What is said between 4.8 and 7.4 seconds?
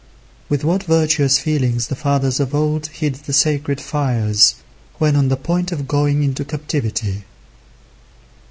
when on the point of going into captivity.